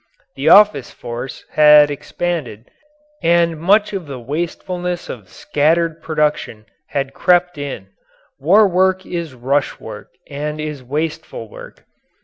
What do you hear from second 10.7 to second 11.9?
wasteful work.